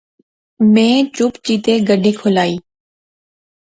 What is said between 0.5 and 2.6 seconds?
میں چپ چپیتے گڈی کھلائی